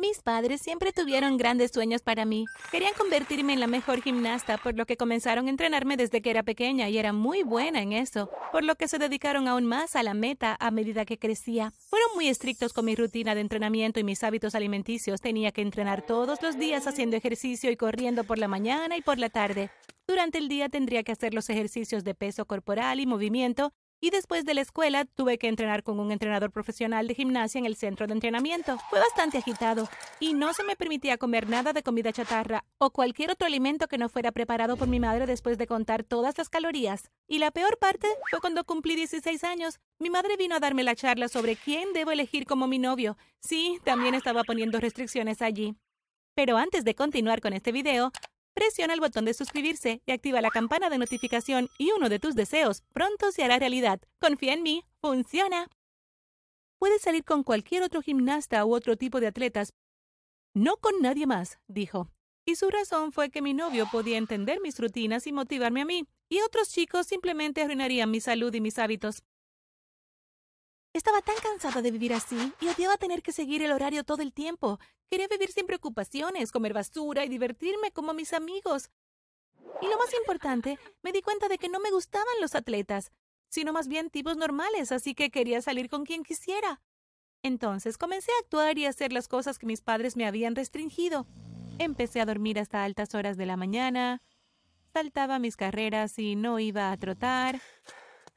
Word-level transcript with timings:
Mis 0.00 0.22
padres 0.22 0.62
siempre 0.62 0.94
tuvieron 0.94 1.36
grandes 1.36 1.72
sueños 1.72 2.00
para 2.00 2.24
mí. 2.24 2.46
Querían 2.70 2.94
convertirme 2.94 3.52
en 3.52 3.60
la 3.60 3.66
mejor 3.66 4.00
gimnasta, 4.00 4.56
por 4.56 4.74
lo 4.74 4.86
que 4.86 4.96
comenzaron 4.96 5.46
a 5.46 5.50
entrenarme 5.50 5.98
desde 5.98 6.22
que 6.22 6.30
era 6.30 6.42
pequeña 6.42 6.88
y 6.88 6.96
era 6.96 7.12
muy 7.12 7.42
buena 7.42 7.82
en 7.82 7.92
eso, 7.92 8.30
por 8.50 8.64
lo 8.64 8.76
que 8.76 8.88
se 8.88 8.98
dedicaron 8.98 9.46
aún 9.46 9.66
más 9.66 9.96
a 9.96 10.02
la 10.02 10.14
meta 10.14 10.56
a 10.58 10.70
medida 10.70 11.04
que 11.04 11.18
crecía. 11.18 11.74
Fueron 11.90 12.08
muy 12.14 12.28
estrictos 12.28 12.72
con 12.72 12.86
mi 12.86 12.96
rutina 12.96 13.34
de 13.34 13.42
entrenamiento 13.42 14.00
y 14.00 14.04
mis 14.04 14.24
hábitos 14.24 14.54
alimenticios. 14.54 15.20
Tenía 15.20 15.52
que 15.52 15.60
entrenar 15.60 16.00
todos 16.00 16.40
los 16.40 16.58
días 16.58 16.86
haciendo 16.86 17.16
ejercicio 17.18 17.70
y 17.70 17.76
corriendo 17.76 18.24
por 18.24 18.38
la 18.38 18.48
mañana 18.48 18.96
y 18.96 19.02
por 19.02 19.18
la 19.18 19.28
tarde. 19.28 19.70
Durante 20.08 20.38
el 20.38 20.48
día 20.48 20.70
tendría 20.70 21.02
que 21.02 21.12
hacer 21.12 21.34
los 21.34 21.50
ejercicios 21.50 22.04
de 22.04 22.14
peso 22.14 22.46
corporal 22.46 23.00
y 23.00 23.06
movimiento 23.06 23.74
y 24.00 24.10
después 24.10 24.44
de 24.44 24.54
la 24.54 24.62
escuela 24.62 25.04
tuve 25.04 25.38
que 25.38 25.48
entrenar 25.48 25.82
con 25.82 26.00
un 26.00 26.10
entrenador 26.10 26.50
profesional 26.50 27.06
de 27.06 27.14
gimnasia 27.14 27.58
en 27.58 27.66
el 27.66 27.76
centro 27.76 28.06
de 28.06 28.14
entrenamiento. 28.14 28.78
Fue 28.88 28.98
bastante 28.98 29.38
agitado 29.38 29.88
y 30.18 30.34
no 30.34 30.54
se 30.54 30.64
me 30.64 30.76
permitía 30.76 31.18
comer 31.18 31.48
nada 31.48 31.72
de 31.72 31.82
comida 31.82 32.12
chatarra 32.12 32.64
o 32.78 32.90
cualquier 32.90 33.30
otro 33.30 33.46
alimento 33.46 33.88
que 33.88 33.98
no 33.98 34.08
fuera 34.08 34.32
preparado 34.32 34.76
por 34.76 34.88
mi 34.88 35.00
madre 35.00 35.26
después 35.26 35.58
de 35.58 35.66
contar 35.66 36.02
todas 36.02 36.38
las 36.38 36.48
calorías. 36.48 37.10
Y 37.28 37.38
la 37.38 37.50
peor 37.50 37.78
parte 37.78 38.08
fue 38.30 38.40
cuando 38.40 38.64
cumplí 38.64 38.96
16 38.96 39.44
años. 39.44 39.78
Mi 39.98 40.10
madre 40.10 40.36
vino 40.36 40.54
a 40.54 40.60
darme 40.60 40.82
la 40.82 40.96
charla 40.96 41.28
sobre 41.28 41.56
quién 41.56 41.92
debo 41.92 42.10
elegir 42.10 42.46
como 42.46 42.66
mi 42.66 42.78
novio. 42.78 43.16
Sí, 43.40 43.78
también 43.84 44.14
estaba 44.14 44.44
poniendo 44.44 44.80
restricciones 44.80 45.42
allí. 45.42 45.76
Pero 46.34 46.56
antes 46.56 46.84
de 46.84 46.94
continuar 46.94 47.40
con 47.40 47.52
este 47.52 47.72
video, 47.72 48.12
Presiona 48.54 48.94
el 48.94 49.00
botón 49.00 49.24
de 49.24 49.34
suscribirse 49.34 50.02
y 50.06 50.12
activa 50.12 50.40
la 50.40 50.50
campana 50.50 50.90
de 50.90 50.98
notificación 50.98 51.68
y 51.78 51.92
uno 51.92 52.08
de 52.08 52.18
tus 52.18 52.34
deseos 52.34 52.82
pronto 52.92 53.32
se 53.32 53.44
hará 53.44 53.58
realidad. 53.58 54.00
Confía 54.20 54.54
en 54.54 54.62
mí, 54.62 54.84
funciona. 55.00 55.68
Puedes 56.78 57.02
salir 57.02 57.24
con 57.24 57.42
cualquier 57.44 57.82
otro 57.82 58.02
gimnasta 58.02 58.64
u 58.64 58.74
otro 58.74 58.96
tipo 58.96 59.20
de 59.20 59.28
atletas, 59.28 59.72
no 60.54 60.76
con 60.76 61.00
nadie 61.00 61.26
más, 61.26 61.58
dijo. 61.68 62.08
Y 62.44 62.56
su 62.56 62.70
razón 62.70 63.12
fue 63.12 63.30
que 63.30 63.42
mi 63.42 63.54
novio 63.54 63.86
podía 63.90 64.18
entender 64.18 64.60
mis 64.60 64.78
rutinas 64.80 65.26
y 65.26 65.32
motivarme 65.32 65.82
a 65.82 65.84
mí, 65.84 66.06
y 66.28 66.40
otros 66.40 66.70
chicos 66.70 67.06
simplemente 67.06 67.62
arruinarían 67.62 68.10
mi 68.10 68.20
salud 68.20 68.52
y 68.54 68.60
mis 68.60 68.78
hábitos. 68.78 69.22
Estaba 70.92 71.22
tan 71.22 71.36
cansada 71.36 71.82
de 71.82 71.92
vivir 71.92 72.12
así 72.12 72.52
y 72.60 72.66
odiaba 72.66 72.96
tener 72.96 73.22
que 73.22 73.32
seguir 73.32 73.62
el 73.62 73.70
horario 73.70 74.02
todo 74.02 74.22
el 74.22 74.32
tiempo. 74.32 74.80
Quería 75.08 75.28
vivir 75.28 75.52
sin 75.52 75.66
preocupaciones, 75.66 76.50
comer 76.50 76.72
basura 76.72 77.24
y 77.24 77.28
divertirme 77.28 77.92
como 77.92 78.12
mis 78.12 78.32
amigos. 78.32 78.90
Y 79.80 79.86
lo 79.86 79.96
más 79.96 80.12
importante, 80.14 80.78
me 81.02 81.12
di 81.12 81.22
cuenta 81.22 81.48
de 81.48 81.58
que 81.58 81.68
no 81.68 81.78
me 81.78 81.92
gustaban 81.92 82.34
los 82.40 82.56
atletas, 82.56 83.12
sino 83.48 83.72
más 83.72 83.86
bien 83.86 84.10
tipos 84.10 84.36
normales, 84.36 84.90
así 84.90 85.14
que 85.14 85.30
quería 85.30 85.62
salir 85.62 85.88
con 85.88 86.04
quien 86.04 86.24
quisiera. 86.24 86.80
Entonces 87.42 87.96
comencé 87.96 88.32
a 88.32 88.42
actuar 88.42 88.76
y 88.76 88.86
hacer 88.86 89.12
las 89.12 89.28
cosas 89.28 89.58
que 89.58 89.66
mis 89.66 89.82
padres 89.82 90.16
me 90.16 90.26
habían 90.26 90.56
restringido. 90.56 91.26
Empecé 91.78 92.20
a 92.20 92.26
dormir 92.26 92.58
hasta 92.58 92.84
altas 92.84 93.14
horas 93.14 93.36
de 93.36 93.46
la 93.46 93.56
mañana, 93.56 94.22
saltaba 94.92 95.38
mis 95.38 95.56
carreras 95.56 96.18
y 96.18 96.34
no 96.34 96.58
iba 96.58 96.90
a 96.90 96.96
trotar, 96.96 97.60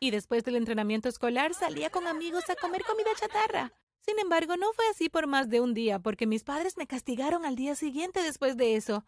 y 0.03 0.11
después 0.11 0.43
del 0.43 0.57
entrenamiento 0.57 1.07
escolar 1.07 1.53
salía 1.53 1.89
con 1.89 2.07
amigos 2.07 2.49
a 2.49 2.55
comer 2.55 2.83
comida 2.83 3.09
chatarra. 3.17 3.71
Sin 4.01 4.19
embargo, 4.19 4.57
no 4.57 4.73
fue 4.73 4.83
así 4.89 5.07
por 5.07 5.27
más 5.27 5.49
de 5.49 5.61
un 5.61 5.73
día, 5.73 5.99
porque 5.99 6.27
mis 6.27 6.43
padres 6.43 6.75
me 6.75 6.87
castigaron 6.87 7.45
al 7.45 7.55
día 7.55 7.73
siguiente 7.75 8.21
después 8.21 8.57
de 8.57 8.75
eso. 8.75 9.05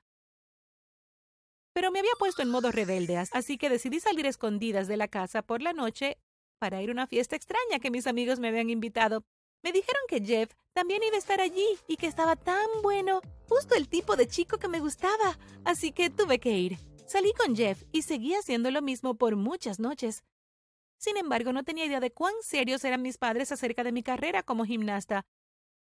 Pero 1.73 1.91
me 1.91 1.99
había 1.99 2.13
puesto 2.17 2.43
en 2.43 2.49
modo 2.49 2.71
rebelde, 2.71 3.17
así 3.17 3.57
que 3.57 3.69
decidí 3.69 3.99
salir 3.99 4.25
escondidas 4.25 4.87
de 4.87 4.95
la 4.95 5.09
casa 5.09 5.41
por 5.41 5.61
la 5.61 5.73
noche 5.73 6.17
para 6.59 6.81
ir 6.81 6.87
a 6.87 6.93
una 6.93 7.07
fiesta 7.07 7.35
extraña 7.35 7.79
que 7.81 7.91
mis 7.91 8.07
amigos 8.07 8.39
me 8.39 8.47
habían 8.47 8.69
invitado. 8.69 9.25
Me 9.63 9.73
dijeron 9.73 10.01
que 10.07 10.23
Jeff 10.23 10.53
también 10.71 11.03
iba 11.03 11.17
a 11.17 11.19
estar 11.19 11.41
allí 11.41 11.67
y 11.89 11.97
que 11.97 12.07
estaba 12.07 12.37
tan 12.37 12.67
bueno, 12.81 13.19
justo 13.49 13.75
el 13.75 13.89
tipo 13.89 14.15
de 14.15 14.29
chico 14.29 14.59
que 14.59 14.69
me 14.69 14.79
gustaba, 14.79 15.37
así 15.65 15.91
que 15.91 16.09
tuve 16.09 16.39
que 16.39 16.57
ir. 16.57 16.77
Salí 17.05 17.33
con 17.33 17.53
Jeff 17.53 17.83
y 17.91 18.03
seguí 18.03 18.33
haciendo 18.33 18.71
lo 18.71 18.81
mismo 18.81 19.15
por 19.15 19.35
muchas 19.35 19.77
noches. 19.77 20.23
Sin 20.97 21.17
embargo, 21.17 21.53
no 21.53 21.63
tenía 21.63 21.85
idea 21.85 21.99
de 21.99 22.11
cuán 22.11 22.33
serios 22.41 22.83
eran 22.83 23.01
mis 23.01 23.17
padres 23.17 23.51
acerca 23.51 23.83
de 23.83 23.91
mi 23.91 24.03
carrera 24.03 24.43
como 24.43 24.65
gimnasta, 24.65 25.25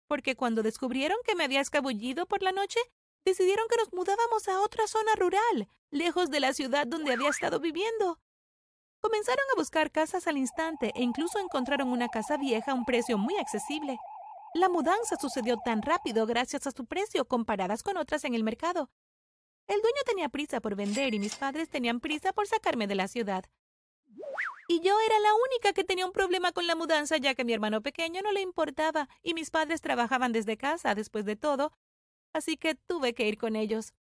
porque 0.08 0.36
cuando 0.36 0.64
descubrieron 0.64 1.18
que 1.26 1.36
me 1.36 1.44
había 1.44 1.62
escabullido 1.62 2.26
por 2.26 2.42
la 2.42 2.52
noche, 2.52 2.80
decidieron 3.26 3.66
que 3.70 3.78
nos 3.78 3.92
mudábamos 3.92 4.48
a 4.48 4.62
otra 4.62 4.88
zona 4.88 5.16
rural, 5.16 5.68
lejos 5.90 6.30
de 6.30 6.40
la 6.40 6.54
ciudad 6.54 6.86
donde 6.86 7.14
había 7.14 7.30
estado 7.30 7.60
viviendo. 7.60 8.20
Comenzaron 9.02 9.46
a 9.54 9.60
buscar 9.60 9.92
casas 9.92 10.28
al 10.28 10.38
instante 10.38 10.92
e 10.96 11.04
incluso 11.04 11.40
encontraron 11.40 11.90
una 11.90 12.10
casa 12.10 12.38
vieja 12.38 12.72
a 12.72 12.76
un 12.76 12.86
precio 12.86 13.18
muy 13.18 13.38
accesible. 13.38 13.98
La 14.54 14.70
mudanza 14.70 15.16
sucedió 15.20 15.58
tan 15.58 15.82
rápido 15.82 16.26
gracias 16.26 16.66
a 16.66 16.72
su 16.72 16.86
precio 16.86 17.26
comparadas 17.26 17.84
con 17.84 17.98
otras 17.98 18.24
en 18.24 18.34
el 18.36 18.44
mercado. 18.44 18.90
El 19.68 19.82
dueño 19.82 20.02
tenía 20.06 20.30
prisa 20.30 20.62
por 20.62 20.76
vender 20.76 21.14
y 21.14 21.20
mis 21.20 21.36
padres 21.36 21.70
tenían 21.70 22.00
prisa 22.00 22.34
por 22.34 22.48
sacarme 22.48 22.88
de 22.88 22.96
la 22.96 23.08
ciudad. 23.08 23.46
Y 24.68 24.80
yo 24.82 24.98
era 25.00 25.20
la 25.20 25.34
única 25.34 25.74
que 25.74 25.84
tenía 25.84 26.06
un 26.06 26.12
problema 26.12 26.52
con 26.52 26.66
la 26.66 26.76
mudanza, 26.76 27.18
ya 27.18 27.36
que 27.36 27.46
mi 27.46 27.54
hermano 27.54 27.82
pequeño 27.82 28.22
no 28.22 28.32
le 28.32 28.42
importaba 28.42 29.08
y 29.22 29.34
mis 29.34 29.52
padres 29.52 29.82
trabajaban 29.82 30.32
desde 30.32 30.58
casa 30.58 30.96
después 30.96 31.26
de 31.26 31.36
todo, 31.36 31.72
así 32.34 32.58
que 32.58 32.76
tuve 32.76 33.14
que 33.14 33.28
ir 33.28 33.38
con 33.38 33.56
ellos. 33.56 33.94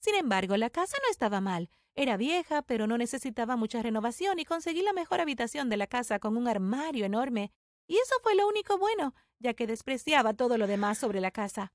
Sin 0.00 0.14
embargo, 0.14 0.56
la 0.56 0.70
casa 0.70 0.96
no 1.02 1.10
estaba 1.10 1.40
mal. 1.40 1.70
Era 1.94 2.16
vieja, 2.16 2.62
pero 2.62 2.86
no 2.86 2.96
necesitaba 2.98 3.56
mucha 3.56 3.82
renovación 3.82 4.38
y 4.38 4.44
conseguí 4.44 4.82
la 4.82 4.92
mejor 4.92 5.20
habitación 5.20 5.68
de 5.68 5.76
la 5.76 5.88
casa 5.88 6.18
con 6.18 6.36
un 6.36 6.46
armario 6.46 7.04
enorme. 7.04 7.50
Y 7.88 7.96
eso 7.96 8.14
fue 8.22 8.36
lo 8.36 8.46
único 8.46 8.78
bueno, 8.78 9.14
ya 9.38 9.54
que 9.54 9.66
despreciaba 9.66 10.34
todo 10.34 10.58
lo 10.58 10.66
demás 10.66 10.98
sobre 10.98 11.20
la 11.20 11.30
casa. 11.30 11.72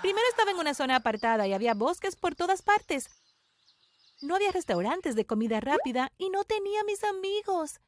Primero 0.00 0.26
estaba 0.30 0.52
en 0.52 0.58
una 0.58 0.72
zona 0.72 0.96
apartada 0.96 1.46
y 1.46 1.52
había 1.52 1.74
bosques 1.74 2.16
por 2.16 2.34
todas 2.34 2.62
partes. 2.62 3.10
No 4.22 4.34
había 4.34 4.50
restaurantes 4.50 5.14
de 5.14 5.26
comida 5.26 5.60
rápida 5.60 6.10
y 6.16 6.30
no 6.30 6.44
tenía 6.44 6.82
mis 6.84 7.04
amigos. 7.04 7.80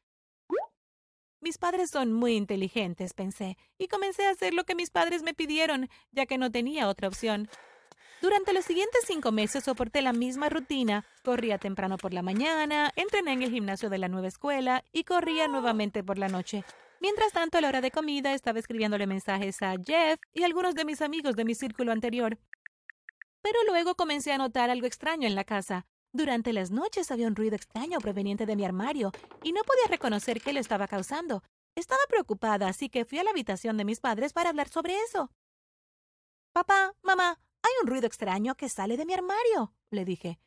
Mis 1.41 1.57
padres 1.57 1.91
son 1.91 2.13
muy 2.13 2.35
inteligentes, 2.35 3.15
pensé, 3.15 3.57
y 3.79 3.87
comencé 3.87 4.27
a 4.27 4.31
hacer 4.31 4.53
lo 4.53 4.65
que 4.65 4.75
mis 4.75 4.91
padres 4.91 5.23
me 5.23 5.35
pidieron, 5.35 5.89
ya 6.11 6.27
que 6.27 6.37
no 6.37 6.51
tenía 6.51 6.89
otra 6.89 7.09
opción. 7.09 7.49
Durante 8.21 8.53
los 8.53 8.65
siguientes 8.65 9.05
cinco 9.07 9.31
meses 9.31 9.63
soporté 9.63 10.03
la 10.03 10.13
misma 10.13 10.49
rutina. 10.49 11.07
Corría 11.23 11.59
temprano 11.59 11.97
por 11.97 12.13
la 12.13 12.23
mañana, 12.23 12.93
entrené 12.97 13.33
en 13.33 13.43
el 13.45 13.51
gimnasio 13.51 13.89
de 13.89 13.99
la 13.99 14.09
nueva 14.09 14.27
escuela 14.27 14.85
y 14.93 15.05
corría 15.05 15.47
nuevamente 15.47 16.03
por 16.03 16.19
la 16.19 16.29
noche. 16.29 16.65
Mientras 17.01 17.33
tanto, 17.33 17.59
a 17.59 17.61
la 17.61 17.69
hora 17.69 17.81
de 17.81 17.93
comida 17.93 18.35
estaba 18.35 18.59
escribiéndole 18.59 19.07
mensajes 19.07 19.63
a 19.63 19.77
Jeff 19.83 20.19
y 20.35 20.43
algunos 20.43 20.75
de 20.75 20.85
mis 20.85 21.01
amigos 21.01 21.37
de 21.37 21.45
mi 21.45 21.55
círculo 21.55 21.93
anterior. 21.93 22.37
Pero 23.41 23.59
luego 23.69 23.95
comencé 23.95 24.33
a 24.33 24.39
notar 24.39 24.69
algo 24.69 24.89
extraño 24.89 25.29
en 25.29 25.37
la 25.37 25.45
casa. 25.45 25.87
Durante 26.13 26.53
las 26.53 26.71
noches 26.71 27.11
había 27.11 27.27
un 27.27 27.37
ruido 27.37 27.57
extraño 27.57 27.99
proveniente 27.99 28.47
de 28.47 28.57
mi 28.57 28.65
armario 28.65 29.13
y 29.43 29.53
no 29.53 29.63
podía 29.63 29.89
reconocer 29.89 30.41
qué 30.41 30.53
lo 30.53 30.61
estaba 30.61 30.89
causando. 30.89 31.43
Estaba 31.77 32.01
preocupada, 32.09 32.69
así 32.69 32.89
que 32.89 33.05
fui 33.05 33.19
a 33.19 33.25
la 33.25 33.31
habitación 33.31 33.77
de 33.77 33.85
mis 33.85 34.01
padres 34.01 34.33
para 34.33 34.49
hablar 34.49 34.69
sobre 34.69 34.97
eso. 35.01 35.31
Papá, 36.53 36.95
mamá, 37.03 37.39
hay 37.63 37.73
un 37.83 37.89
ruido 37.89 38.07
extraño 38.07 38.55
que 38.57 38.69
sale 38.69 38.97
de 38.97 39.05
mi 39.05 39.13
armario, 39.13 39.75
le 39.91 40.05
dije. 40.05 40.41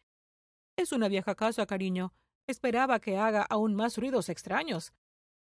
Es 0.75 0.91
una 0.91 1.07
vieja 1.07 1.35
casa, 1.35 1.65
cariño. 1.65 2.13
Esperaba 2.47 2.99
que 2.99 3.17
haga 3.17 3.43
aún 3.43 3.75
más 3.75 3.97
ruidos 3.97 4.29
extraños. 4.29 4.93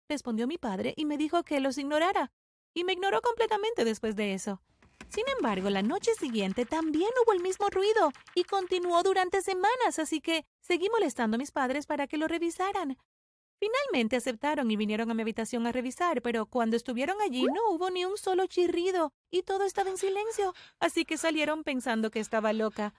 Respondió 0.09 0.47
mi 0.47 0.59
padre 0.59 0.93
y 0.97 1.07
me 1.07 1.17
dijo 1.17 1.43
que 1.45 1.61
los 1.61 1.79
ignorara. 1.79 2.31
Y 2.75 2.85
me 2.85 2.93
ignoró 2.93 3.23
completamente 3.23 3.85
después 3.85 4.17
de 4.17 4.35
eso. 4.35 4.61
Sin 5.15 5.29
embargo, 5.37 5.71
la 5.71 5.83
noche 5.83 6.13
siguiente 6.19 6.67
también 6.67 7.09
hubo 7.25 7.33
el 7.33 7.41
mismo 7.41 7.69
ruido 7.71 8.11
y 8.35 8.43
continuó 8.43 9.01
durante 9.05 9.43
semanas, 9.43 10.01
así 10.01 10.21
que 10.21 10.45
seguí 10.61 10.89
molestando 10.91 11.37
a 11.37 11.39
mis 11.39 11.53
padres 11.53 11.87
para 11.87 12.09
que 12.09 12.17
lo 12.17 12.27
revisaran. 12.27 12.99
Finalmente 13.61 14.17
aceptaron 14.17 14.73
y 14.73 14.77
vinieron 14.77 15.13
a 15.13 15.15
mi 15.15 15.23
habitación 15.23 15.69
a 15.69 15.73
revisar, 15.73 16.21
pero 16.21 16.47
cuando 16.47 16.77
estuvieron 16.77 17.21
allí 17.21 17.45
no 17.45 17.71
hubo 17.71 17.91
ni 17.91 18.05
un 18.05 18.19
solo 18.19 18.49
chirrido 18.49 19.13
y 19.31 19.45
todo 19.45 19.63
estaba 19.63 19.89
en 19.89 19.99
silencio, 19.99 20.53
así 20.81 21.05
que 21.05 21.17
salieron 21.17 21.63
pensando 21.63 22.11
que 22.11 22.19
estaba 22.19 22.53
loca. 22.53 22.93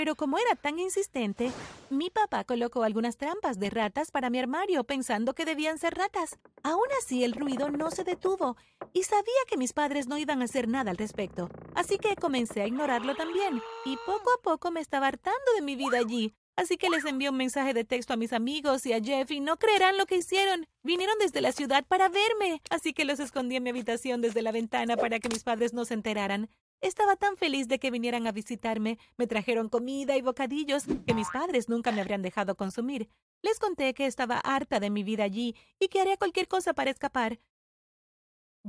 Pero 0.00 0.16
como 0.16 0.38
era 0.38 0.56
tan 0.56 0.78
insistente, 0.78 1.52
mi 1.90 2.08
papá 2.08 2.44
colocó 2.44 2.84
algunas 2.84 3.18
trampas 3.18 3.58
de 3.58 3.68
ratas 3.68 4.10
para 4.10 4.30
mi 4.30 4.38
armario 4.38 4.82
pensando 4.84 5.34
que 5.34 5.44
debían 5.44 5.76
ser 5.76 5.92
ratas. 5.92 6.38
Aún 6.62 6.86
así, 6.98 7.22
el 7.22 7.34
ruido 7.34 7.68
no 7.68 7.90
se 7.90 8.02
detuvo 8.02 8.56
y 8.94 9.02
sabía 9.02 9.42
que 9.46 9.58
mis 9.58 9.74
padres 9.74 10.06
no 10.06 10.16
iban 10.16 10.40
a 10.40 10.46
hacer 10.46 10.68
nada 10.68 10.90
al 10.90 10.96
respecto. 10.96 11.50
Así 11.74 11.98
que 11.98 12.16
comencé 12.16 12.62
a 12.62 12.66
ignorarlo 12.66 13.14
también 13.14 13.60
y 13.84 13.98
poco 14.06 14.30
a 14.32 14.40
poco 14.40 14.70
me 14.70 14.80
estaba 14.80 15.06
hartando 15.06 15.52
de 15.54 15.60
mi 15.60 15.76
vida 15.76 15.98
allí. 15.98 16.32
Así 16.56 16.78
que 16.78 16.88
les 16.88 17.04
envié 17.04 17.28
un 17.28 17.36
mensaje 17.36 17.74
de 17.74 17.84
texto 17.84 18.14
a 18.14 18.16
mis 18.16 18.32
amigos 18.32 18.86
y 18.86 18.94
a 18.94 19.02
Jeff 19.02 19.30
y 19.30 19.40
no 19.40 19.58
creerán 19.58 19.98
lo 19.98 20.06
que 20.06 20.16
hicieron. 20.16 20.66
Vinieron 20.82 21.18
desde 21.18 21.42
la 21.42 21.52
ciudad 21.52 21.84
para 21.86 22.08
verme. 22.08 22.62
Así 22.70 22.94
que 22.94 23.04
los 23.04 23.20
escondí 23.20 23.56
en 23.56 23.64
mi 23.64 23.68
habitación 23.68 24.22
desde 24.22 24.40
la 24.40 24.50
ventana 24.50 24.96
para 24.96 25.20
que 25.20 25.28
mis 25.28 25.44
padres 25.44 25.74
no 25.74 25.84
se 25.84 25.92
enteraran. 25.92 26.48
Estaba 26.80 27.16
tan 27.16 27.36
feliz 27.36 27.68
de 27.68 27.78
que 27.78 27.90
vinieran 27.90 28.26
a 28.26 28.32
visitarme. 28.32 28.98
Me 29.18 29.26
trajeron 29.26 29.68
comida 29.68 30.16
y 30.16 30.22
bocadillos 30.22 30.84
que 31.06 31.14
mis 31.14 31.28
padres 31.28 31.68
nunca 31.68 31.92
me 31.92 32.00
habrían 32.00 32.22
dejado 32.22 32.56
consumir. 32.56 33.08
Les 33.42 33.58
conté 33.58 33.92
que 33.92 34.06
estaba 34.06 34.38
harta 34.38 34.80
de 34.80 34.90
mi 34.90 35.02
vida 35.02 35.24
allí 35.24 35.54
y 35.78 35.88
que 35.88 36.00
haría 36.00 36.16
cualquier 36.16 36.48
cosa 36.48 36.72
para 36.72 36.90
escapar. 36.90 37.38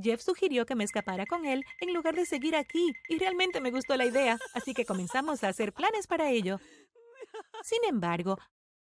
Jeff 0.00 0.22
sugirió 0.22 0.66
que 0.66 0.74
me 0.74 0.84
escapara 0.84 1.26
con 1.26 1.44
él 1.44 1.64
en 1.80 1.92
lugar 1.92 2.14
de 2.14 2.24
seguir 2.24 2.56
aquí, 2.56 2.92
y 3.08 3.18
realmente 3.18 3.60
me 3.60 3.70
gustó 3.70 3.96
la 3.96 4.06
idea, 4.06 4.38
así 4.54 4.72
que 4.72 4.86
comenzamos 4.86 5.44
a 5.44 5.48
hacer 5.48 5.72
planes 5.74 6.06
para 6.06 6.30
ello. 6.30 6.60
Sin 7.62 7.84
embargo, 7.86 8.38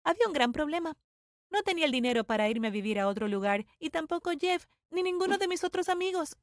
había 0.03 0.27
un 0.27 0.33
gran 0.33 0.53
problema. 0.53 0.97
No 1.51 1.63
tenía 1.63 1.85
el 1.85 1.93
dinero 1.93 2.25
para 2.25 2.49
irme 2.49 2.69
a 2.69 2.71
vivir 2.71 2.99
a 2.99 3.09
otro 3.09 3.29
lugar, 3.29 3.67
y 3.79 3.91
tampoco 3.91 4.33
Jeff, 4.41 4.65
ni 4.91 5.03
ninguno 5.03 5.37
de 5.37 5.49
mis 5.49 5.63
otros 5.63 5.91
amigos. 5.91 6.37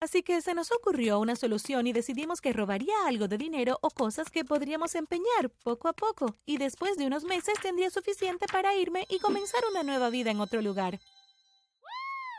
Así 0.00 0.22
que 0.22 0.40
se 0.40 0.54
nos 0.54 0.72
ocurrió 0.72 1.18
una 1.20 1.36
solución 1.36 1.86
y 1.86 1.92
decidimos 1.92 2.40
que 2.40 2.54
robaría 2.54 2.94
algo 3.06 3.28
de 3.28 3.36
dinero 3.36 3.78
o 3.82 3.90
cosas 3.90 4.30
que 4.30 4.46
podríamos 4.46 4.94
empeñar 4.94 5.50
poco 5.62 5.88
a 5.88 5.92
poco, 5.92 6.38
y 6.46 6.56
después 6.56 6.96
de 6.96 7.06
unos 7.06 7.24
meses 7.24 7.54
tendría 7.60 7.90
suficiente 7.90 8.46
para 8.50 8.74
irme 8.74 9.04
y 9.10 9.18
comenzar 9.18 9.62
una 9.70 9.82
nueva 9.82 10.08
vida 10.08 10.30
en 10.30 10.40
otro 10.40 10.62
lugar. 10.62 10.98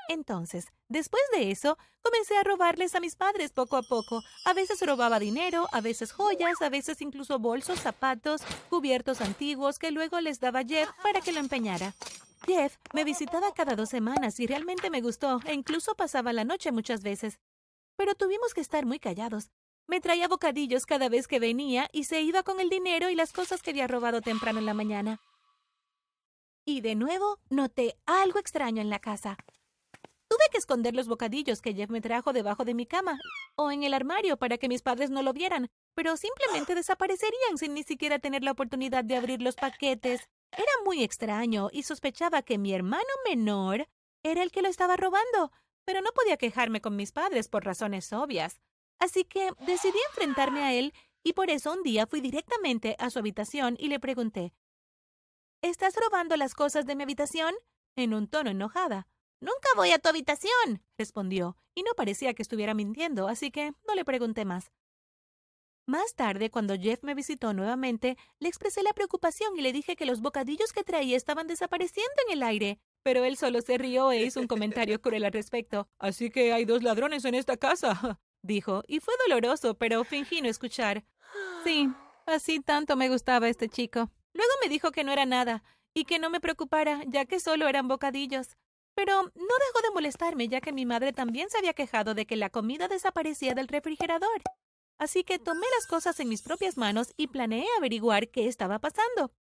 Entonces, 0.10 0.66
después 0.90 1.22
de 1.34 1.52
eso, 1.52 1.78
comencé 2.02 2.36
a 2.36 2.44
robarles 2.44 2.96
a 2.96 3.00
mis 3.00 3.16
padres 3.16 3.52
poco 3.52 3.78
a 3.78 3.84
poco. 3.84 4.24
A 4.44 4.54
veces 4.54 4.82
robaba 4.82 5.20
dinero, 5.20 5.68
a 5.72 5.82
veces 5.82 6.12
joyas, 6.12 6.62
a 6.64 6.70
veces 6.70 7.00
incluso 7.02 7.38
bolsos, 7.38 7.80
zapatos, 7.80 8.42
cubiertos 8.70 9.22
antiguos 9.22 9.78
que 9.78 9.92
luego 9.92 10.20
les 10.20 10.40
daba 10.40 10.64
Jeff 10.64 10.90
para 11.04 11.22
que 11.22 11.32
lo 11.32 11.40
empeñara. 11.40 11.94
Jeff 12.48 12.76
me 12.94 13.04
visitaba 13.04 13.54
cada 13.54 13.76
dos 13.76 13.90
semanas 13.90 14.40
y 14.40 14.48
realmente 14.48 14.90
me 14.90 15.02
gustó 15.02 15.40
e 15.46 15.54
incluso 15.54 15.94
pasaba 15.94 16.34
la 16.34 16.44
noche 16.44 16.72
muchas 16.72 17.04
veces 17.04 17.38
pero 18.02 18.16
tuvimos 18.16 18.56
que 18.56 18.62
estar 18.62 18.84
muy 18.84 18.98
callados. 18.98 19.52
Me 19.86 20.02
traía 20.02 20.28
bocadillos 20.28 20.88
cada 20.88 21.08
vez 21.08 21.28
que 21.28 21.40
venía 21.40 21.88
y 21.92 22.06
se 22.06 22.22
iba 22.22 22.42
con 22.42 22.60
el 22.60 22.68
dinero 22.68 23.12
y 23.12 23.16
las 23.16 23.32
cosas 23.32 23.62
que 23.62 23.70
había 23.70 23.88
robado 23.88 24.22
temprano 24.22 24.58
en 24.58 24.66
la 24.66 24.74
mañana. 24.74 25.20
Y 26.66 26.82
de 26.82 26.96
nuevo 26.96 27.38
noté 27.52 27.96
algo 28.08 28.40
extraño 28.40 28.82
en 28.82 28.90
la 28.90 28.98
casa. 28.98 29.38
Tuve 30.28 30.44
que 30.52 30.58
esconder 30.58 30.96
los 30.96 31.08
bocadillos 31.08 31.62
que 31.62 31.76
Jeff 31.76 31.92
me 31.92 32.02
trajo 32.02 32.34
debajo 32.34 32.66
de 32.66 32.74
mi 32.74 32.88
cama 32.88 33.20
o 33.56 33.70
en 33.70 33.84
el 33.84 33.94
armario 33.94 34.36
para 34.36 34.58
que 34.58 34.68
mis 34.68 34.82
padres 34.82 35.12
no 35.12 35.22
lo 35.22 35.32
vieran, 35.32 35.70
pero 35.94 36.18
simplemente 36.18 36.74
desaparecerían 36.74 37.60
sin 37.60 37.76
ni 37.76 37.84
siquiera 37.84 38.18
tener 38.18 38.44
la 38.44 38.54
oportunidad 38.54 39.04
de 39.04 39.16
abrir 39.16 39.44
los 39.44 39.54
paquetes. 39.54 40.28
Era 40.52 40.72
muy 40.86 41.04
extraño 41.04 41.70
y 41.72 41.84
sospechaba 41.84 42.42
que 42.42 42.58
mi 42.58 42.74
hermano 42.74 43.14
menor 43.30 43.88
era 44.24 44.42
el 44.42 44.52
que 44.52 44.64
lo 44.64 44.70
estaba 44.70 44.98
robando, 44.98 45.52
pero 45.86 46.02
no 46.02 46.12
podía 46.12 46.38
quejarme 46.38 46.82
con 46.82 46.96
mis 46.96 47.12
padres 47.12 47.48
por 47.48 47.66
razones 47.66 48.12
obvias. 48.14 48.62
Así 49.00 49.24
que 49.24 49.52
decidí 49.66 49.98
enfrentarme 50.10 50.64
a 50.64 50.74
él 50.74 50.94
y 51.24 51.34
por 51.34 51.50
eso 51.50 51.74
un 51.74 51.84
día 51.84 52.08
fui 52.08 52.22
directamente 52.22 52.96
a 53.00 53.10
su 53.10 53.20
habitación 53.20 53.76
y 53.80 53.88
le 53.88 54.00
pregunté 54.00 54.54
¿Estás 55.62 55.96
robando 55.96 56.38
las 56.38 56.56
cosas 56.56 56.86
de 56.86 56.96
mi 56.96 57.04
habitación? 57.04 57.54
en 57.96 58.14
un 58.14 58.28
tono 58.28 58.50
enojada. 58.50 59.08
Nunca 59.42 59.70
voy 59.76 59.92
a 59.92 60.00
tu 60.00 60.08
habitación, 60.08 60.84
respondió, 60.98 61.58
y 61.76 61.84
no 61.84 61.94
parecía 61.96 62.34
que 62.34 62.42
estuviera 62.42 62.74
mintiendo, 62.74 63.28
así 63.28 63.52
que 63.52 63.74
no 63.88 63.96
le 63.96 64.06
pregunté 64.06 64.46
más. 64.46 64.72
Más 65.88 66.16
tarde, 66.16 66.52
cuando 66.52 66.76
Jeff 66.76 67.04
me 67.04 67.16
visitó 67.16 67.54
nuevamente, 67.54 68.18
le 68.40 68.48
expresé 68.48 68.84
la 68.84 68.94
preocupación 68.94 69.58
y 69.58 69.62
le 69.62 69.74
dije 69.74 69.96
que 69.96 70.06
los 70.06 70.22
bocadillos 70.22 70.74
que 70.74 70.84
traía 70.84 71.18
estaban 71.18 71.48
desapareciendo 71.48 72.14
en 72.28 72.34
el 72.34 72.44
aire. 72.44 72.80
Pero 73.04 73.24
él 73.24 73.38
solo 73.38 73.62
se 73.62 73.78
rió 73.78 74.12
e 74.12 74.24
hizo 74.24 74.40
un 74.40 74.48
comentario 74.48 75.02
cruel 75.02 75.26
al 75.26 75.32
respecto. 75.32 75.88
Así 76.00 76.30
que 76.30 76.54
hay 76.54 76.66
dos 76.66 76.84
ladrones 76.84 77.26
en 77.26 77.36
esta 77.36 77.58
casa, 77.58 78.20
dijo, 78.44 78.84
y 78.88 79.00
fue 79.00 79.14
doloroso, 79.28 79.76
pero 79.76 80.04
fingí 80.04 80.42
no 80.42 80.50
escuchar. 80.50 81.04
Sí, 81.64 81.90
así 82.26 82.60
tanto 82.60 82.96
me 82.96 83.10
gustaba 83.10 83.50
este 83.50 83.70
chico. 83.70 84.12
Luego 84.34 84.52
me 84.64 84.70
dijo 84.70 84.92
que 84.92 85.04
no 85.04 85.12
era 85.12 85.26
nada, 85.26 85.64
y 85.94 86.06
que 86.06 86.20
no 86.20 86.30
me 86.30 86.40
preocupara, 86.40 87.02
ya 87.08 87.26
que 87.26 87.40
solo 87.40 87.68
eran 87.68 87.88
bocadillos. 87.88 88.58
Pero 88.94 89.24
no 89.24 89.32
dejó 89.32 89.82
de 89.84 89.94
molestarme, 89.94 90.48
ya 90.48 90.62
que 90.62 90.74
mi 90.74 90.86
madre 90.86 91.14
también 91.14 91.50
se 91.50 91.58
había 91.58 91.74
quejado 91.74 92.14
de 92.14 92.26
que 92.26 92.36
la 92.36 92.50
comida 92.50 92.88
desaparecía 92.88 93.54
del 93.54 93.68
refrigerador. 93.68 94.42
Así 94.98 95.24
que 95.24 95.40
tomé 95.40 95.66
las 95.78 95.88
cosas 95.88 96.20
en 96.20 96.30
mis 96.30 96.42
propias 96.44 96.78
manos 96.78 97.14
y 97.18 97.28
planeé 97.28 97.66
averiguar 97.78 98.30
qué 98.30 98.48
estaba 98.48 98.80
pasando. 98.80 99.32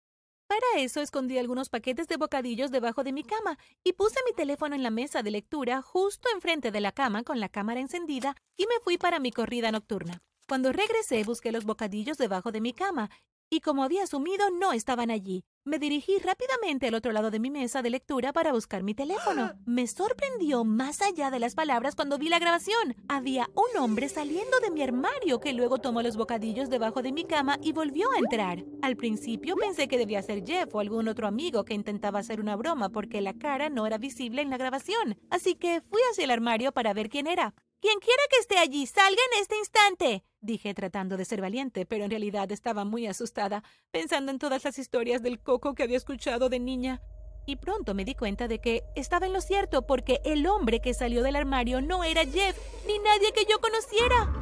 Para 0.50 0.82
eso 0.82 1.00
escondí 1.00 1.38
algunos 1.38 1.68
paquetes 1.68 2.08
de 2.08 2.16
bocadillos 2.16 2.72
debajo 2.72 3.04
de 3.04 3.12
mi 3.12 3.22
cama 3.22 3.56
y 3.84 3.92
puse 3.92 4.16
mi 4.26 4.34
teléfono 4.34 4.74
en 4.74 4.82
la 4.82 4.90
mesa 4.90 5.22
de 5.22 5.30
lectura 5.30 5.80
justo 5.80 6.28
enfrente 6.34 6.72
de 6.72 6.80
la 6.80 6.90
cama 6.90 7.22
con 7.22 7.38
la 7.38 7.48
cámara 7.48 7.78
encendida 7.78 8.34
y 8.56 8.66
me 8.66 8.80
fui 8.82 8.98
para 8.98 9.20
mi 9.20 9.30
corrida 9.30 9.70
nocturna. 9.70 10.24
Cuando 10.48 10.72
regresé 10.72 11.22
busqué 11.22 11.52
los 11.52 11.66
bocadillos 11.66 12.18
debajo 12.18 12.50
de 12.50 12.60
mi 12.60 12.72
cama 12.72 13.10
y 13.50 13.60
como 13.60 13.82
había 13.82 14.04
asumido 14.04 14.48
no 14.50 14.72
estaban 14.72 15.10
allí. 15.10 15.44
Me 15.64 15.78
dirigí 15.78 16.18
rápidamente 16.18 16.86
al 16.86 16.94
otro 16.94 17.12
lado 17.12 17.30
de 17.30 17.38
mi 17.38 17.50
mesa 17.50 17.82
de 17.82 17.90
lectura 17.90 18.32
para 18.32 18.52
buscar 18.52 18.82
mi 18.82 18.94
teléfono. 18.94 19.52
Me 19.66 19.86
sorprendió 19.86 20.64
más 20.64 21.02
allá 21.02 21.30
de 21.30 21.38
las 21.38 21.54
palabras 21.54 21.94
cuando 21.94 22.16
vi 22.16 22.30
la 22.30 22.38
grabación. 22.38 22.96
Había 23.08 23.50
un 23.54 23.82
hombre 23.82 24.08
saliendo 24.08 24.58
de 24.60 24.70
mi 24.70 24.82
armario 24.82 25.38
que 25.38 25.52
luego 25.52 25.78
tomó 25.78 26.00
los 26.00 26.16
bocadillos 26.16 26.70
debajo 26.70 27.02
de 27.02 27.12
mi 27.12 27.24
cama 27.24 27.58
y 27.60 27.72
volvió 27.72 28.10
a 28.12 28.18
entrar. 28.18 28.64
Al 28.80 28.96
principio 28.96 29.54
pensé 29.56 29.86
que 29.86 29.98
debía 29.98 30.22
ser 30.22 30.46
Jeff 30.46 30.74
o 30.74 30.80
algún 30.80 31.08
otro 31.08 31.26
amigo 31.26 31.64
que 31.64 31.74
intentaba 31.74 32.20
hacer 32.20 32.40
una 32.40 32.56
broma 32.56 32.88
porque 32.88 33.20
la 33.20 33.34
cara 33.34 33.68
no 33.68 33.86
era 33.86 33.98
visible 33.98 34.40
en 34.40 34.50
la 34.50 34.56
grabación. 34.56 35.18
Así 35.28 35.56
que 35.56 35.82
fui 35.82 36.00
hacia 36.10 36.24
el 36.24 36.30
armario 36.30 36.72
para 36.72 36.94
ver 36.94 37.10
quién 37.10 37.26
era. 37.26 37.54
Quien 37.80 37.98
quiera 37.98 38.22
que 38.30 38.40
esté 38.40 38.58
allí, 38.58 38.86
salga 38.86 39.20
en 39.32 39.42
este 39.42 39.56
instante, 39.56 40.24
dije 40.40 40.74
tratando 40.74 41.16
de 41.16 41.24
ser 41.24 41.40
valiente, 41.40 41.86
pero 41.86 42.04
en 42.04 42.10
realidad 42.10 42.50
estaba 42.52 42.84
muy 42.84 43.06
asustada, 43.06 43.62
pensando 43.90 44.32
en 44.32 44.38
todas 44.38 44.64
las 44.64 44.78
historias 44.78 45.22
del 45.22 45.40
coco 45.40 45.74
que 45.74 45.82
había 45.82 45.96
escuchado 45.96 46.48
de 46.48 46.60
niña. 46.60 47.02
Y 47.46 47.56
pronto 47.56 47.94
me 47.94 48.04
di 48.04 48.14
cuenta 48.14 48.48
de 48.48 48.60
que 48.60 48.84
estaba 48.94 49.26
en 49.26 49.32
lo 49.32 49.40
cierto, 49.40 49.86
porque 49.86 50.20
el 50.24 50.46
hombre 50.46 50.80
que 50.80 50.94
salió 50.94 51.22
del 51.22 51.36
armario 51.36 51.80
no 51.80 52.04
era 52.04 52.24
Jeff, 52.24 52.56
ni 52.86 52.98
nadie 52.98 53.32
que 53.32 53.46
yo 53.50 53.60
conociera. 53.60 54.32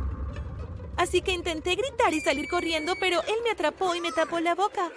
Así 0.96 1.22
que 1.22 1.32
intenté 1.32 1.76
gritar 1.76 2.12
y 2.12 2.20
salir 2.20 2.48
corriendo, 2.48 2.94
pero 2.98 3.22
él 3.22 3.36
me 3.44 3.50
atrapó 3.50 3.94
y 3.94 4.00
me 4.00 4.12
tapó 4.12 4.40
la 4.40 4.54
boca. 4.54 4.90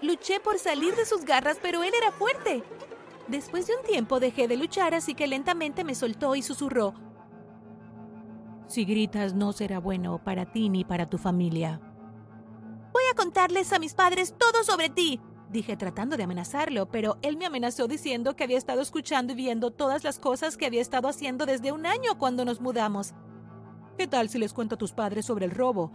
Luché 0.00 0.40
por 0.40 0.58
salir 0.58 0.94
de 0.94 1.04
sus 1.04 1.24
garras, 1.24 1.58
pero 1.60 1.82
él 1.82 1.92
era 1.94 2.12
fuerte. 2.12 2.62
Después 3.26 3.66
de 3.66 3.76
un 3.76 3.84
tiempo 3.84 4.20
dejé 4.20 4.48
de 4.48 4.56
luchar, 4.56 4.94
así 4.94 5.14
que 5.14 5.26
lentamente 5.26 5.84
me 5.84 5.94
soltó 5.94 6.34
y 6.34 6.42
susurró, 6.42 6.94
si 8.68 8.84
gritas 8.84 9.34
no 9.34 9.52
será 9.52 9.80
bueno 9.80 10.22
para 10.22 10.46
ti 10.46 10.68
ni 10.68 10.84
para 10.84 11.08
tu 11.08 11.18
familia. 11.18 11.80
Voy 12.92 13.02
a 13.10 13.16
contarles 13.16 13.72
a 13.72 13.78
mis 13.78 13.94
padres 13.94 14.34
todo 14.38 14.62
sobre 14.62 14.90
ti, 14.90 15.20
dije 15.50 15.76
tratando 15.76 16.16
de 16.16 16.24
amenazarlo, 16.24 16.86
pero 16.86 17.16
él 17.22 17.36
me 17.36 17.46
amenazó 17.46 17.88
diciendo 17.88 18.36
que 18.36 18.44
había 18.44 18.58
estado 18.58 18.82
escuchando 18.82 19.32
y 19.32 19.36
viendo 19.36 19.70
todas 19.70 20.04
las 20.04 20.18
cosas 20.18 20.56
que 20.56 20.66
había 20.66 20.82
estado 20.82 21.08
haciendo 21.08 21.46
desde 21.46 21.72
un 21.72 21.86
año 21.86 22.18
cuando 22.18 22.44
nos 22.44 22.60
mudamos. 22.60 23.14
¿Qué 23.96 24.06
tal 24.06 24.28
si 24.28 24.38
les 24.38 24.52
cuento 24.52 24.74
a 24.74 24.78
tus 24.78 24.92
padres 24.92 25.26
sobre 25.26 25.46
el 25.46 25.50
robo, 25.50 25.90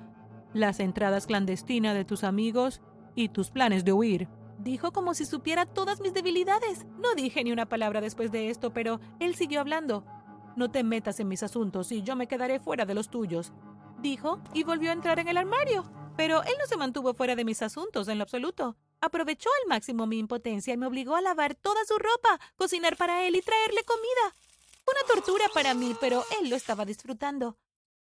las 0.54 0.80
entradas 0.80 1.28
clandestinas 1.28 1.96
de 1.96 2.06
tus 2.06 2.24
amigos 2.24 2.82
y 3.16 3.30
tus 3.30 3.52
planes 3.52 3.86
de 3.86 3.94
huir? 3.94 4.28
Dijo 4.60 4.92
como 4.92 5.14
si 5.14 5.26
supiera 5.26 5.66
todas 5.66 6.02
mis 6.02 6.14
debilidades. 6.14 6.86
No 7.00 7.16
dije 7.16 7.44
ni 7.44 7.52
una 7.52 7.68
palabra 7.68 8.02
después 8.02 8.32
de 8.32 8.50
esto, 8.50 8.74
pero 8.74 9.00
él 9.20 9.36
siguió 9.36 9.62
hablando. 9.62 10.06
No 10.56 10.70
te 10.70 10.84
metas 10.84 11.20
en 11.20 11.28
mis 11.28 11.44
asuntos 11.44 11.92
y 11.92 12.04
yo 12.04 12.16
me 12.16 12.28
quedaré 12.28 12.60
fuera 12.60 12.86
de 12.86 12.94
los 12.94 13.10
tuyos, 13.10 13.52
dijo 14.02 14.42
y 14.54 14.64
volvió 14.64 14.92
a 14.92 14.94
entrar 14.94 15.20
en 15.20 15.28
el 15.28 15.38
armario. 15.38 15.84
Pero 16.16 16.44
él 16.44 16.54
no 16.60 16.68
se 16.68 16.78
mantuvo 16.78 17.14
fuera 17.16 17.36
de 17.36 17.44
mis 17.44 17.62
asuntos 17.64 18.08
en 18.08 18.20
lo 18.20 18.24
absoluto. 18.24 18.78
Aprovechó 19.02 19.50
al 19.62 19.70
máximo 19.70 20.06
mi 20.06 20.20
impotencia 20.20 20.74
y 20.74 20.78
me 20.78 20.86
obligó 20.86 21.16
a 21.16 21.22
lavar 21.22 21.56
toda 21.56 21.84
su 21.86 21.98
ropa, 21.98 22.40
cocinar 22.56 22.96
para 22.98 23.26
él 23.26 23.36
y 23.36 23.42
traerle 23.42 23.84
comida. 23.84 24.36
Una 24.86 25.08
tortura 25.08 25.46
para 25.54 25.74
mí, 25.74 25.96
pero 26.00 26.24
él 26.40 26.50
lo 26.50 26.56
estaba 26.56 26.86
disfrutando. 26.86 27.58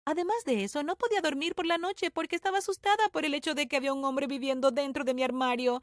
Además 0.05 0.37
de 0.45 0.63
eso, 0.63 0.83
no 0.83 0.95
podía 0.95 1.21
dormir 1.21 1.55
por 1.55 1.65
la 1.65 1.77
noche 1.77 2.11
porque 2.11 2.35
estaba 2.35 2.59
asustada 2.59 3.09
por 3.09 3.25
el 3.25 3.33
hecho 3.33 3.55
de 3.55 3.67
que 3.67 3.77
había 3.77 3.93
un 3.93 4.05
hombre 4.05 4.27
viviendo 4.27 4.71
dentro 4.71 5.03
de 5.03 5.13
mi 5.13 5.23
armario. 5.23 5.81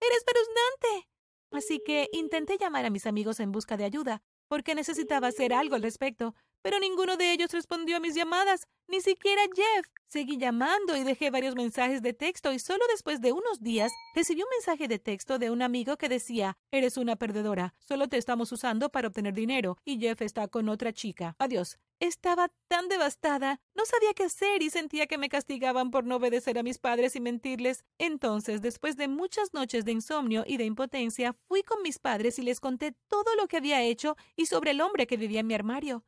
Era 0.00 0.16
espeluznante. 0.16 1.08
Así 1.52 1.80
que 1.84 2.08
intenté 2.12 2.58
llamar 2.58 2.84
a 2.84 2.90
mis 2.90 3.06
amigos 3.06 3.38
en 3.38 3.52
busca 3.52 3.76
de 3.76 3.84
ayuda, 3.84 4.22
porque 4.48 4.74
necesitaba 4.74 5.28
hacer 5.28 5.52
algo 5.52 5.74
al 5.74 5.82
respecto, 5.82 6.34
pero 6.62 6.78
ninguno 6.80 7.16
de 7.16 7.32
ellos 7.32 7.52
respondió 7.52 7.96
a 7.96 8.00
mis 8.00 8.14
llamadas, 8.14 8.66
ni 8.88 9.00
siquiera 9.00 9.42
Jeff. 9.54 9.86
Seguí 10.08 10.36
llamando 10.36 10.96
y 10.96 11.04
dejé 11.04 11.30
varios 11.30 11.54
mensajes 11.54 12.02
de 12.02 12.12
texto 12.12 12.52
y 12.52 12.58
solo 12.58 12.84
después 12.90 13.20
de 13.20 13.32
unos 13.32 13.60
días 13.60 13.92
recibí 14.14 14.42
un 14.42 14.48
mensaje 14.50 14.88
de 14.88 14.98
texto 14.98 15.38
de 15.38 15.50
un 15.50 15.62
amigo 15.62 15.96
que 15.96 16.08
decía, 16.08 16.56
eres 16.70 16.96
una 16.96 17.16
perdedora, 17.16 17.74
solo 17.78 18.08
te 18.08 18.16
estamos 18.16 18.50
usando 18.52 18.88
para 18.90 19.08
obtener 19.08 19.34
dinero 19.34 19.78
y 19.84 19.98
Jeff 19.98 20.22
está 20.22 20.48
con 20.48 20.68
otra 20.68 20.92
chica. 20.92 21.36
Adiós. 21.38 21.78
Estaba 21.98 22.50
tan 22.68 22.88
devastada, 22.88 23.58
no 23.74 23.86
sabía 23.86 24.12
qué 24.12 24.24
hacer 24.24 24.62
y 24.62 24.68
sentía 24.68 25.06
que 25.06 25.16
me 25.16 25.30
castigaban 25.30 25.90
por 25.90 26.04
no 26.04 26.16
obedecer 26.16 26.58
a 26.58 26.62
mis 26.62 26.78
padres 26.78 27.16
y 27.16 27.20
mentirles. 27.20 27.86
Entonces, 27.96 28.60
después 28.60 28.98
de 28.98 29.08
muchas 29.08 29.54
noches 29.54 29.86
de 29.86 29.92
insomnio 29.92 30.44
y 30.46 30.58
de 30.58 30.64
impotencia, 30.64 31.32
fui 31.32 31.62
con 31.62 31.80
mis 31.80 31.98
padres 31.98 32.38
y 32.38 32.42
les 32.42 32.60
conté 32.60 32.92
todo 33.08 33.34
lo 33.36 33.48
que 33.48 33.56
había 33.56 33.82
hecho 33.82 34.14
y 34.36 34.44
sobre 34.44 34.72
el 34.72 34.82
hombre 34.82 35.06
que 35.06 35.16
vivía 35.16 35.40
en 35.40 35.46
mi 35.46 35.54
armario. 35.54 36.04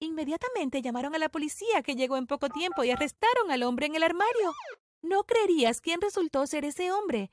Inmediatamente 0.00 0.82
llamaron 0.82 1.14
a 1.14 1.18
la 1.18 1.30
policía, 1.30 1.82
que 1.82 1.94
llegó 1.94 2.18
en 2.18 2.26
poco 2.26 2.50
tiempo, 2.50 2.84
y 2.84 2.90
arrestaron 2.90 3.50
al 3.50 3.62
hombre 3.62 3.86
en 3.86 3.94
el 3.94 4.02
armario. 4.02 4.52
No 5.00 5.24
creerías 5.24 5.80
quién 5.80 6.02
resultó 6.02 6.46
ser 6.46 6.66
ese 6.66 6.92
hombre. 6.92 7.32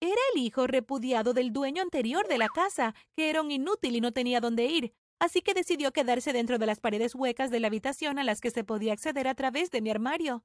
Era 0.00 0.20
el 0.32 0.40
hijo 0.40 0.66
repudiado 0.66 1.34
del 1.34 1.52
dueño 1.52 1.82
anterior 1.82 2.26
de 2.26 2.38
la 2.38 2.48
casa, 2.48 2.94
que 3.14 3.28
era 3.28 3.42
un 3.42 3.50
inútil 3.50 3.96
y 3.96 4.00
no 4.00 4.12
tenía 4.12 4.40
dónde 4.40 4.64
ir. 4.64 4.94
Así 5.18 5.42
que 5.42 5.54
decidió 5.54 5.92
quedarse 5.92 6.32
dentro 6.32 6.58
de 6.58 6.66
las 6.66 6.80
paredes 6.80 7.14
huecas 7.14 7.50
de 7.50 7.60
la 7.60 7.68
habitación 7.68 8.18
a 8.18 8.24
las 8.24 8.40
que 8.40 8.50
se 8.50 8.64
podía 8.64 8.92
acceder 8.92 9.28
a 9.28 9.34
través 9.34 9.70
de 9.70 9.80
mi 9.80 9.90
armario. 9.90 10.44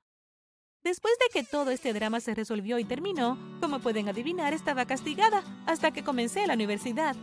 Después 0.84 1.14
de 1.20 1.32
que 1.32 1.48
todo 1.48 1.70
este 1.70 1.94
drama 1.94 2.20
se 2.20 2.34
resolvió 2.34 2.80
y 2.80 2.86
terminó, 2.86 3.38
como 3.62 3.80
pueden 3.80 4.10
adivinar, 4.10 4.54
estaba 4.54 4.86
castigada 4.86 5.44
hasta 5.68 5.92
que 5.92 6.04
comencé 6.04 6.48
la 6.48 6.56
universidad. 6.56 7.16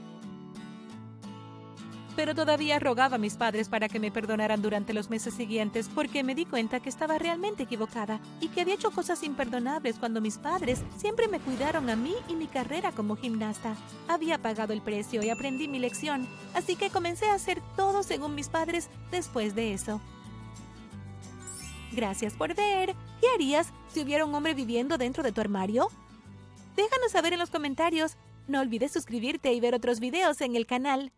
Pero 2.18 2.34
todavía 2.34 2.80
rogaba 2.80 3.14
a 3.14 3.18
mis 3.18 3.37
padres 3.37 3.68
para 3.68 3.88
que 3.88 4.00
me 4.00 4.10
perdonaran 4.10 4.60
durante 4.60 4.92
los 4.92 5.08
meses 5.08 5.34
siguientes 5.34 5.88
porque 5.88 6.25
me 6.25 6.34
di 6.34 6.46
cuenta 6.46 6.80
que 6.80 6.88
estaba 6.88 7.16
realmente 7.16 7.62
equivocada 7.62 8.18
y 8.40 8.48
que 8.48 8.62
había 8.62 8.75
hecho 8.75 8.90
cosas 8.90 9.22
imperdonables 9.22 10.00
cuando 10.00 10.20
mis 10.20 10.37
padres 10.37 10.82
siempre 10.96 11.28
me 11.28 11.38
cuidaron 11.38 11.88
a 11.88 11.94
mí 11.94 12.16
y 12.26 12.34
mi 12.34 12.48
carrera 12.48 12.90
como 12.90 13.14
gimnasta. 13.14 13.76
Había 14.08 14.38
pagado 14.38 14.72
el 14.72 14.82
precio 14.82 15.22
y 15.22 15.30
aprendí 15.30 15.68
mi 15.68 15.78
lección, 15.78 16.26
así 16.54 16.75
que 16.75 16.90
comencé 16.90 17.26
a 17.26 17.34
hacer 17.34 17.62
todo 17.76 18.02
según 18.02 18.34
mis 18.34 18.48
padres 18.48 18.90
después 19.12 19.54
de 19.54 19.75
eso. 19.75 20.00
Gracias 21.92 22.32
por 22.32 22.52
ver. 22.56 22.96
¿Qué 23.20 23.28
harías 23.32 23.72
si 23.94 24.02
hubiera 24.02 24.25
un 24.25 24.34
hombre 24.34 24.54
viviendo 24.54 24.98
dentro 24.98 25.22
de 25.22 25.30
tu 25.30 25.40
armario? 25.40 25.87
Déjanos 26.75 27.12
saber 27.12 27.34
en 27.34 27.38
los 27.38 27.50
comentarios. 27.50 28.16
No 28.48 28.58
olvides 28.58 28.90
suscribirte 28.90 29.52
y 29.52 29.60
ver 29.60 29.76
otros 29.76 30.00
videos 30.00 30.40
en 30.40 30.56
el 30.56 30.66
canal. 30.66 31.12